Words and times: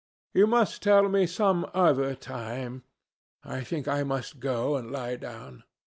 You 0.33 0.47
must 0.47 0.81
tell 0.81 1.07
me 1.09 1.27
some 1.27 1.69
other 1.75 2.15
time. 2.15 2.81
I 3.43 3.61
think 3.63 3.87
I 3.87 4.01
must 4.01 4.39
go 4.39 4.75
and 4.75 4.89
lie 4.91 5.15
down. 5.15 5.61